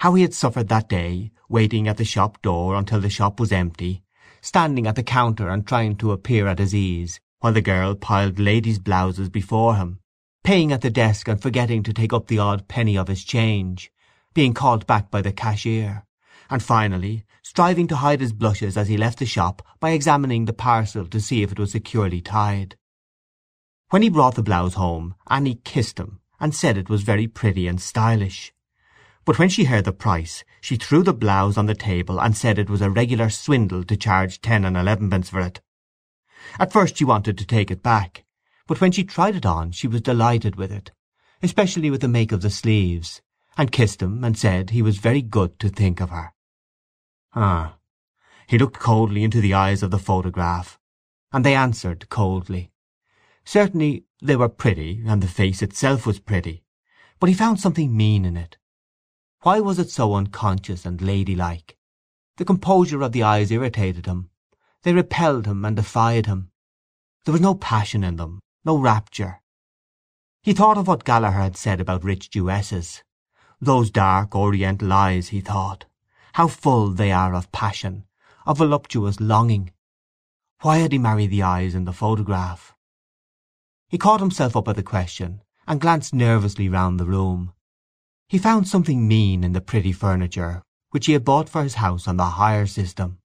How 0.00 0.12
he 0.16 0.20
had 0.20 0.34
suffered 0.34 0.68
that 0.68 0.90
day, 0.90 1.32
waiting 1.48 1.88
at 1.88 1.96
the 1.96 2.04
shop 2.04 2.42
door 2.42 2.74
until 2.74 3.00
the 3.00 3.08
shop 3.08 3.40
was 3.40 3.52
empty, 3.52 4.02
standing 4.42 4.86
at 4.86 4.96
the 4.96 5.02
counter 5.02 5.48
and 5.48 5.66
trying 5.66 5.96
to 5.96 6.12
appear 6.12 6.46
at 6.46 6.58
his 6.58 6.74
ease, 6.74 7.20
while 7.40 7.54
the 7.54 7.62
girl 7.62 7.94
piled 7.94 8.38
ladies' 8.38 8.78
blouses 8.78 9.30
before 9.30 9.76
him, 9.76 10.00
paying 10.42 10.72
at 10.72 10.82
the 10.82 10.90
desk 10.90 11.26
and 11.26 11.40
forgetting 11.40 11.82
to 11.84 11.94
take 11.94 12.12
up 12.12 12.26
the 12.26 12.38
odd 12.38 12.68
penny 12.68 12.98
of 12.98 13.08
his 13.08 13.24
change, 13.24 13.90
being 14.34 14.52
called 14.52 14.86
back 14.86 15.10
by 15.10 15.22
the 15.22 15.32
cashier, 15.32 16.04
and 16.50 16.62
finally 16.62 17.24
striving 17.42 17.86
to 17.86 17.96
hide 17.96 18.20
his 18.20 18.32
blushes 18.32 18.76
as 18.76 18.88
he 18.88 18.96
left 18.96 19.18
the 19.18 19.26
shop 19.26 19.62
by 19.78 19.90
examining 19.90 20.44
the 20.44 20.52
parcel 20.52 21.06
to 21.06 21.20
see 21.20 21.42
if 21.42 21.52
it 21.52 21.58
was 21.58 21.72
securely 21.72 22.20
tied. 22.20 22.76
When 23.90 24.02
he 24.02 24.08
brought 24.08 24.34
the 24.34 24.42
blouse 24.42 24.74
home 24.74 25.14
Annie 25.28 25.60
kissed 25.64 25.98
him 25.98 26.20
and 26.40 26.54
said 26.54 26.76
it 26.76 26.88
was 26.88 27.02
very 27.02 27.28
pretty 27.28 27.68
and 27.68 27.80
stylish. 27.80 28.52
But 29.24 29.38
when 29.38 29.48
she 29.48 29.64
heard 29.64 29.84
the 29.84 29.92
price 29.92 30.42
she 30.60 30.76
threw 30.76 31.02
the 31.02 31.14
blouse 31.14 31.56
on 31.56 31.66
the 31.66 31.74
table 31.74 32.20
and 32.20 32.36
said 32.36 32.58
it 32.58 32.68
was 32.68 32.82
a 32.82 32.90
regular 32.90 33.30
swindle 33.30 33.84
to 33.84 33.96
charge 33.96 34.40
ten 34.40 34.64
and 34.64 34.76
elevenpence 34.76 35.30
for 35.30 35.40
it. 35.40 35.60
At 36.58 36.72
first 36.72 36.96
she 36.96 37.04
wanted 37.04 37.38
to 37.38 37.46
take 37.46 37.70
it 37.70 37.82
back, 37.82 38.24
but 38.66 38.80
when 38.80 38.90
she 38.90 39.04
tried 39.04 39.36
it 39.36 39.46
on 39.46 39.70
she 39.70 39.86
was 39.86 40.00
delighted 40.00 40.56
with 40.56 40.72
it, 40.72 40.90
especially 41.42 41.90
with 41.90 42.00
the 42.00 42.08
make 42.08 42.32
of 42.32 42.42
the 42.42 42.50
sleeves, 42.50 43.22
and 43.56 43.72
kissed 43.72 44.02
him 44.02 44.24
and 44.24 44.38
said 44.38 44.70
he 44.70 44.82
was 44.82 44.98
very 44.98 45.22
good 45.22 45.58
to 45.58 45.68
think 45.68 46.00
of 46.00 46.10
her. 46.10 46.32
Ah! 47.34 47.76
He 48.46 48.58
looked 48.58 48.78
coldly 48.78 49.24
into 49.24 49.40
the 49.40 49.54
eyes 49.54 49.82
of 49.82 49.90
the 49.90 49.98
photograph, 49.98 50.78
and 51.32 51.44
they 51.44 51.54
answered 51.54 52.08
coldly. 52.08 52.70
Certainly 53.44 54.04
they 54.22 54.36
were 54.36 54.48
pretty, 54.48 55.02
and 55.06 55.22
the 55.22 55.28
face 55.28 55.62
itself 55.62 56.06
was 56.06 56.18
pretty, 56.18 56.64
but 57.20 57.28
he 57.28 57.34
found 57.34 57.60
something 57.60 57.96
mean 57.96 58.24
in 58.24 58.36
it. 58.36 58.56
Why 59.42 59.60
was 59.60 59.78
it 59.78 59.90
so 59.90 60.14
unconscious 60.14 60.86
and 60.86 61.00
ladylike? 61.00 61.76
The 62.36 62.44
composure 62.44 63.02
of 63.02 63.12
the 63.12 63.22
eyes 63.22 63.50
irritated 63.50 64.06
him. 64.06 64.30
They 64.82 64.92
repelled 64.92 65.46
him 65.46 65.64
and 65.64 65.76
defied 65.76 66.26
him. 66.26 66.50
There 67.24 67.32
was 67.32 67.40
no 67.40 67.54
passion 67.54 68.04
in 68.04 68.16
them, 68.16 68.40
no 68.64 68.76
rapture. 68.78 69.40
He 70.42 70.52
thought 70.52 70.76
of 70.76 70.88
what 70.88 71.04
Gallaher 71.04 71.32
had 71.32 71.56
said 71.56 71.80
about 71.80 72.04
rich 72.04 72.30
Jewesses. 72.30 73.02
Those 73.60 73.90
dark 73.90 74.34
Oriental 74.34 74.92
eyes, 74.92 75.28
he 75.28 75.40
thought. 75.40 75.86
How 76.34 76.48
full 76.48 76.90
they 76.90 77.12
are 77.12 77.34
of 77.34 77.52
passion, 77.52 78.04
of 78.46 78.58
voluptuous 78.58 79.20
longing. 79.20 79.72
Why 80.60 80.78
had 80.78 80.92
he 80.92 80.98
married 80.98 81.30
the 81.30 81.42
eyes 81.42 81.74
in 81.74 81.84
the 81.84 81.92
photograph? 81.92 82.74
He 83.88 83.98
caught 83.98 84.20
himself 84.20 84.56
up 84.56 84.68
at 84.68 84.76
the 84.76 84.82
question, 84.82 85.42
and 85.66 85.80
glanced 85.80 86.14
nervously 86.14 86.68
round 86.68 86.98
the 86.98 87.06
room. 87.06 87.52
He 88.28 88.38
found 88.38 88.66
something 88.66 89.06
mean 89.06 89.44
in 89.44 89.52
the 89.52 89.60
pretty 89.60 89.92
furniture 89.92 90.62
which 90.94 91.06
he 91.06 91.12
had 91.12 91.24
bought 91.24 91.48
for 91.48 91.64
his 91.64 91.74
house 91.74 92.06
on 92.06 92.16
the 92.16 92.38
hire 92.38 92.66
system. 92.66 93.18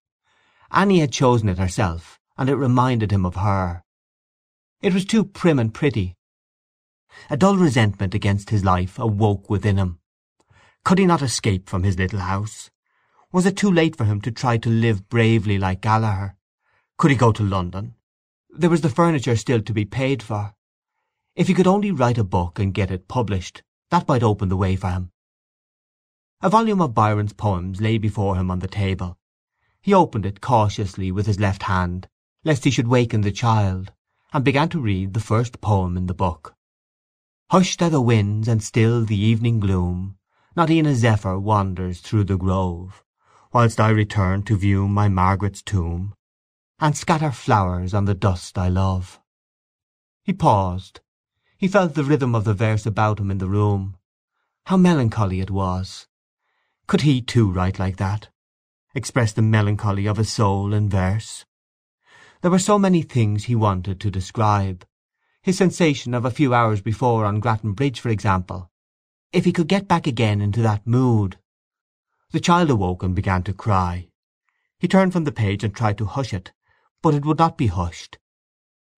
Annie 0.72 1.02
had 1.02 1.12
chosen 1.12 1.48
it 1.48 1.60
herself, 1.60 2.20
and 2.36 2.50
it 2.50 2.56
reminded 2.56 3.12
him 3.12 3.28
of 3.28 3.36
her. 3.36 3.84
It 4.82 4.92
was 4.92 5.06
too 5.06 5.24
prim 5.24 5.60
and 5.60 5.72
pretty. 5.72 6.16
A 7.30 7.38
dull 7.38 7.58
resentment 7.58 8.16
against 8.16 8.50
his 8.50 8.66
life 8.66 8.98
awoke 8.98 9.52
within 9.52 9.78
him. 9.78 9.99
Could 10.84 11.00
he 11.00 11.06
not 11.06 11.22
escape 11.22 11.70
from 11.70 11.84
his 11.84 11.98
little 11.98 12.20
house? 12.20 12.70
Was 13.32 13.46
it 13.46 13.58
too 13.58 13.72
late 13.72 13.96
for 13.96 14.06
him 14.06 14.22
to 14.22 14.32
try 14.32 14.58
to 14.58 14.70
live 14.70 15.08
bravely 15.08 15.58
like 15.58 15.82
Gallaher? 15.82 16.36
Could 16.98 17.12
he 17.12 17.18
go 17.18 17.32
to 17.32 17.44
London? 17.44 17.96
There 18.50 18.70
was 18.70 18.82
the 18.82 18.90
furniture 18.90 19.36
still 19.36 19.62
to 19.62 19.74
be 19.74 19.86
paid 19.86 20.24
for. 20.24 20.56
If 21.36 21.48
he 21.48 21.54
could 21.54 21.68
only 21.68 21.92
write 21.92 22.18
a 22.18 22.24
book 22.24 22.60
and 22.60 22.74
get 22.74 22.92
it 22.92 23.08
published, 23.08 23.64
that 23.92 24.08
might 24.08 24.24
open 24.24 24.50
the 24.50 24.58
way 24.58 24.76
for 24.76 24.90
him. 24.90 25.12
A 26.42 26.50
volume 26.50 26.82
of 26.82 26.94
Byron's 26.94 27.34
poems 27.34 27.82
lay 27.82 27.98
before 27.98 28.36
him 28.36 28.52
on 28.52 28.60
the 28.60 28.68
table. 28.68 29.18
He 29.82 29.94
opened 29.94 30.26
it 30.26 30.42
cautiously 30.42 31.12
with 31.12 31.26
his 31.26 31.40
left 31.40 31.64
hand, 31.64 32.08
lest 32.44 32.66
he 32.66 32.72
should 32.72 32.88
waken 32.88 33.22
the 33.22 33.32
child, 33.32 33.92
and 34.34 34.44
began 34.44 34.70
to 34.70 34.80
read 34.80 35.14
the 35.14 35.20
first 35.20 35.62
poem 35.62 35.98
in 35.98 36.08
the 36.08 36.14
book. 36.14 36.56
Hushed 37.50 37.82
are 37.82 37.90
the 37.90 38.02
winds 38.02 38.48
and 38.48 38.62
still 38.62 39.06
the 39.06 39.18
evening 39.18 39.60
gloom, 39.60 40.18
not 40.60 40.70
e'en 40.70 40.86
a 40.86 40.94
zephyr 40.94 41.40
wanders 41.40 42.02
through 42.02 42.26
the 42.26 42.38
grove, 42.38 43.02
whilst 43.54 43.80
I 43.80 43.92
return 43.92 44.44
to 44.44 44.58
view 44.58 44.90
my 44.90 45.08
Margaret's 45.08 45.62
tomb, 45.62 46.14
and 46.82 46.98
scatter 46.98 47.32
flowers 47.32 47.94
on 47.94 48.04
the 48.04 48.14
dust 48.14 48.58
I 48.58 48.68
love. 48.68 49.22
He 50.22 50.34
paused, 50.34 51.00
he 51.58 51.70
felt 51.70 51.94
the 51.94 52.04
rhythm 52.04 52.36
of 52.36 52.44
the 52.44 52.54
verse 52.54 52.86
about 52.86 53.22
him 53.22 53.32
in 53.32 53.38
the 53.38 53.48
room. 53.48 53.96
How 54.66 54.76
melancholy 54.76 55.40
it 55.40 55.50
was! 55.50 56.08
Could 56.88 57.04
he 57.04 57.22
too 57.22 57.50
write 57.50 57.80
like 57.80 57.96
that? 57.96 58.28
Express 58.94 59.32
the 59.32 59.42
melancholy 59.42 60.08
of 60.08 60.18
his 60.18 60.30
soul 60.30 60.74
in 60.74 60.90
verse? 60.90 61.46
There 62.42 62.52
were 62.52 62.60
so 62.60 62.78
many 62.78 63.02
things 63.02 63.46
he 63.46 63.56
wanted 63.56 64.02
to 64.02 64.12
describe. 64.12 64.86
His 65.42 65.58
sensation 65.58 66.14
of 66.14 66.26
a 66.26 66.32
few 66.32 66.54
hours 66.54 66.82
before 66.82 67.24
on 67.24 67.40
Grattan 67.40 67.72
Bridge, 67.72 68.02
for 68.02 68.10
example. 68.10 68.70
If 69.32 69.46
he 69.46 69.52
could 69.52 69.68
get 69.68 69.88
back 69.88 70.08
again 70.08 70.42
into 70.42 70.64
that 70.64 70.88
mood. 70.88 71.38
The 72.32 72.40
child 72.40 72.72
awoke 72.72 73.04
and 73.04 73.16
began 73.16 73.44
to 73.44 73.54
cry. 73.54 74.10
He 74.80 74.88
turned 74.88 75.14
from 75.14 75.24
the 75.24 75.32
page 75.32 75.64
and 75.64 75.74
tried 75.74 76.00
to 76.00 76.06
hush 76.06 76.34
it, 76.34 76.52
but 77.04 77.14
it 77.14 77.24
would 77.26 77.38
not 77.38 77.56
be 77.56 77.68
hushed. 77.68 78.18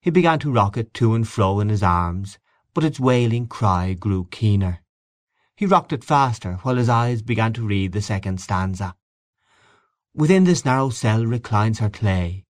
He 0.02 0.10
began 0.10 0.40
to 0.40 0.52
rock 0.52 0.78
it 0.78 0.94
to 0.96 1.16
and 1.16 1.28
fro 1.28 1.60
in 1.60 1.68
his 1.68 1.84
arms, 1.84 2.40
but 2.74 2.86
its 2.86 3.00
wailing 3.00 3.48
cry 3.48 3.94
grew 3.94 4.26
keener. 4.32 4.82
He 5.58 5.66
rocked 5.66 5.92
it 5.92 6.04
faster 6.04 6.60
while 6.62 6.78
his 6.78 6.88
eyes 6.88 7.22
began 7.22 7.52
to 7.54 7.68
read 7.68 7.92
the 7.92 8.02
second 8.02 8.40
stanza. 8.40 8.96
Within 10.14 10.46
this 10.46 10.64
narrow 10.64 10.92
cell 10.92 11.26
reclines 11.26 11.80
her 11.80 11.90
clay, 11.90 12.46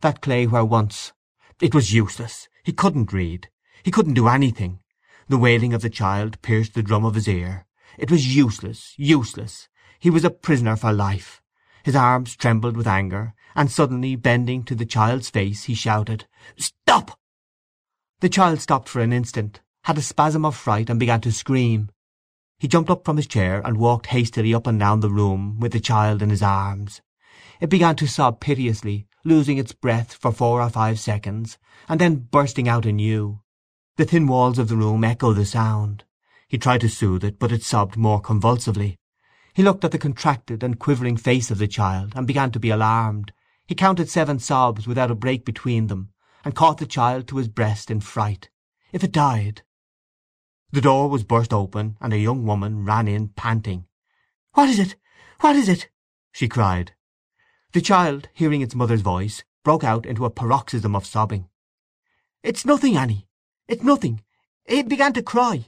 that 0.00 0.22
clay 0.22 0.46
where 0.46 0.64
once… 0.64 1.12
It 1.60 1.74
was 1.74 1.92
useless. 1.92 2.48
He 2.64 2.72
couldn't 2.72 3.12
read. 3.12 3.48
He 3.82 3.90
couldn't 3.90 4.14
do 4.14 4.28
anything. 4.28 4.80
The 5.28 5.38
wailing 5.38 5.74
of 5.74 5.82
the 5.82 5.90
child 5.90 6.40
pierced 6.40 6.74
the 6.74 6.84
drum 6.84 7.04
of 7.04 7.16
his 7.16 7.26
ear. 7.26 7.66
It 7.98 8.12
was 8.12 8.36
useless, 8.36 8.94
useless. 8.96 9.68
He 9.98 10.08
was 10.08 10.24
a 10.24 10.30
prisoner 10.30 10.76
for 10.76 10.92
life. 10.92 11.42
His 11.82 11.96
arms 11.96 12.36
trembled 12.36 12.76
with 12.76 12.86
anger, 12.86 13.34
and 13.56 13.70
suddenly 13.70 14.14
bending 14.14 14.62
to 14.64 14.76
the 14.76 14.86
child's 14.86 15.28
face 15.28 15.64
he 15.64 15.74
shouted, 15.74 16.28
"Stop!" 16.56 17.18
The 18.20 18.28
child 18.28 18.60
stopped 18.60 18.88
for 18.88 19.00
an 19.00 19.12
instant, 19.12 19.60
had 19.82 19.98
a 19.98 20.02
spasm 20.02 20.44
of 20.44 20.54
fright 20.54 20.88
and 20.88 21.00
began 21.00 21.20
to 21.22 21.32
scream. 21.32 21.90
He 22.58 22.68
jumped 22.68 22.90
up 22.90 23.04
from 23.04 23.16
his 23.16 23.26
chair 23.26 23.60
and 23.64 23.78
walked 23.78 24.06
hastily 24.06 24.54
up 24.54 24.66
and 24.66 24.78
down 24.78 25.00
the 25.00 25.10
room 25.10 25.58
with 25.58 25.72
the 25.72 25.80
child 25.80 26.22
in 26.22 26.30
his 26.30 26.42
arms. 26.42 27.02
It 27.60 27.68
began 27.68 27.96
to 27.96 28.06
sob 28.06 28.40
piteously, 28.40 29.08
losing 29.24 29.58
its 29.58 29.72
breath 29.72 30.14
for 30.14 30.30
four 30.30 30.62
or 30.62 30.70
five 30.70 31.00
seconds, 31.00 31.58
and 31.88 32.00
then 32.00 32.28
bursting 32.30 32.68
out 32.68 32.86
anew. 32.86 33.40
The 33.96 34.04
thin 34.04 34.26
walls 34.26 34.58
of 34.58 34.68
the 34.68 34.76
room 34.76 35.04
echoed 35.04 35.36
the 35.36 35.46
sound. 35.46 36.04
He 36.48 36.58
tried 36.58 36.82
to 36.82 36.88
soothe 36.88 37.24
it, 37.24 37.38
but 37.38 37.50
it 37.50 37.62
sobbed 37.62 37.96
more 37.96 38.20
convulsively. 38.20 38.98
He 39.54 39.62
looked 39.62 39.86
at 39.86 39.90
the 39.90 39.98
contracted 39.98 40.62
and 40.62 40.78
quivering 40.78 41.16
face 41.16 41.50
of 41.50 41.56
the 41.56 41.66
child, 41.66 42.12
and 42.14 42.26
began 42.26 42.50
to 42.50 42.60
be 42.60 42.68
alarmed. 42.68 43.32
He 43.66 43.74
counted 43.74 44.10
seven 44.10 44.38
sobs 44.38 44.86
without 44.86 45.10
a 45.10 45.14
break 45.14 45.46
between 45.46 45.86
them, 45.86 46.12
and 46.44 46.54
caught 46.54 46.76
the 46.76 46.84
child 46.84 47.26
to 47.28 47.38
his 47.38 47.48
breast 47.48 47.90
in 47.90 48.00
fright. 48.00 48.50
If 48.92 49.02
it 49.02 49.12
died— 49.12 49.62
The 50.72 50.82
door 50.82 51.08
was 51.08 51.24
burst 51.24 51.54
open, 51.54 51.96
and 51.98 52.12
a 52.12 52.18
young 52.18 52.44
woman 52.44 52.84
ran 52.84 53.08
in 53.08 53.28
panting. 53.28 53.86
"What 54.52 54.68
is 54.68 54.78
it? 54.78 54.96
What 55.40 55.56
is 55.56 55.70
it?" 55.70 55.88
she 56.32 56.48
cried. 56.48 56.94
The 57.72 57.80
child, 57.80 58.28
hearing 58.34 58.60
its 58.60 58.74
mother's 58.74 59.00
voice, 59.00 59.42
broke 59.64 59.84
out 59.84 60.04
into 60.04 60.26
a 60.26 60.30
paroxysm 60.30 60.94
of 60.94 61.06
sobbing. 61.06 61.48
"It's 62.42 62.66
nothing, 62.66 62.98
Annie! 62.98 63.26
It's 63.68 63.82
nothing! 63.82 64.22
He 64.68 64.84
began 64.84 65.12
to 65.14 65.22
cry!" 65.22 65.66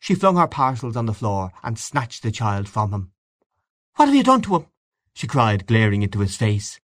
She 0.00 0.14
flung 0.14 0.36
her 0.36 0.46
parcels 0.46 0.96
on 0.96 1.04
the 1.04 1.12
floor, 1.12 1.52
and 1.62 1.78
snatched 1.78 2.22
the 2.22 2.30
child 2.30 2.70
from 2.70 2.90
him. 2.90 3.12
"What 3.96 4.06
have 4.06 4.14
you 4.14 4.22
done 4.22 4.40
to 4.42 4.56
him?" 4.56 4.66
she 5.12 5.26
cried, 5.26 5.66
glaring 5.66 6.00
into 6.00 6.20
his 6.20 6.36
face. 6.36 6.80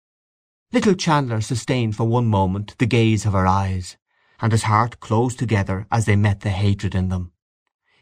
Little 0.70 0.94
Chandler 0.94 1.40
sustained 1.40 1.96
for 1.96 2.06
one 2.06 2.26
moment 2.26 2.76
the 2.76 2.84
gaze 2.84 3.24
of 3.24 3.32
her 3.32 3.46
eyes, 3.46 3.96
and 4.38 4.52
his 4.52 4.64
heart 4.64 5.00
closed 5.00 5.38
together 5.38 5.86
as 5.90 6.04
they 6.04 6.16
met 6.16 6.40
the 6.40 6.50
hatred 6.50 6.94
in 6.94 7.08
them. 7.08 7.32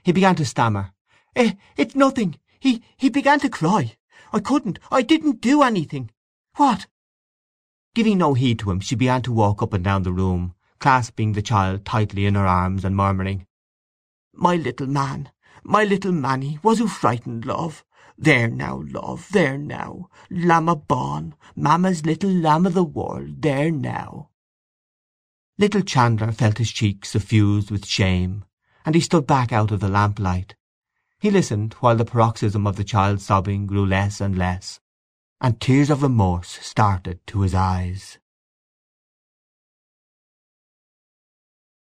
He 0.02 0.10
began 0.10 0.34
to 0.34 0.44
stammer. 0.44 0.94
"Eh, 1.36 1.52
it's 1.76 1.94
nothing! 1.94 2.40
He, 2.58 2.82
he 2.96 3.08
began 3.08 3.38
to 3.38 3.48
cry! 3.48 3.96
I 4.32 4.40
couldn't! 4.40 4.80
I 4.90 5.02
didn't 5.02 5.40
do 5.40 5.62
anything! 5.62 6.10
What—" 6.56 6.88
Giving 7.94 8.18
no 8.18 8.34
heed 8.34 8.58
to 8.60 8.70
him 8.72 8.80
she 8.80 8.96
began 8.96 9.22
to 9.22 9.32
walk 9.32 9.62
up 9.62 9.72
and 9.72 9.84
down 9.84 10.02
the 10.02 10.12
room, 10.12 10.56
clasping 10.82 11.32
the 11.32 11.40
child 11.40 11.84
tightly 11.84 12.26
in 12.26 12.34
her 12.34 12.46
arms, 12.46 12.84
and 12.84 12.96
murmuring, 12.96 13.46
"My 14.34 14.56
little 14.56 14.88
man, 14.88 15.30
my 15.62 15.84
little 15.84 16.10
manny, 16.10 16.58
was 16.62 16.80
oo 16.80 16.88
frightened, 16.88 17.46
love? 17.46 17.84
There 18.18 18.48
now, 18.48 18.82
love, 18.86 19.28
there 19.30 19.56
now! 19.56 20.10
Lamb 20.28 20.68
o' 20.68 20.74
bawn, 20.74 21.36
mamma's 21.54 22.04
little 22.04 22.32
lamb 22.32 22.66
o' 22.66 22.70
the 22.70 22.82
world, 22.82 23.42
there 23.42 23.70
now!" 23.70 24.30
Little 25.56 25.82
Chandler 25.82 26.32
felt 26.32 26.58
his 26.58 26.72
cheeks 26.72 27.10
suffused 27.10 27.70
with 27.70 27.86
shame, 27.86 28.44
and 28.84 28.96
he 28.96 29.00
stood 29.00 29.26
back 29.26 29.52
out 29.52 29.70
of 29.70 29.78
the 29.78 29.88
lamplight. 29.88 30.56
He 31.20 31.30
listened 31.30 31.74
while 31.74 31.96
the 31.96 32.04
paroxysm 32.04 32.66
of 32.66 32.74
the 32.74 32.82
child's 32.82 33.24
sobbing 33.24 33.66
grew 33.66 33.86
less 33.86 34.20
and 34.20 34.36
less, 34.36 34.80
and 35.40 35.60
tears 35.60 35.90
of 35.90 36.02
remorse 36.02 36.58
started 36.60 37.24
to 37.28 37.42
his 37.42 37.54
eyes. 37.54 38.18